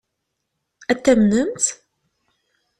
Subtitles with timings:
[0.91, 1.65] Ad t-tamnemt?